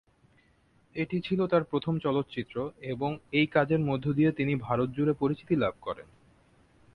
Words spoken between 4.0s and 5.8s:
দিয়ে তিনি ভারত জুড়ে পরিচিতি লাভ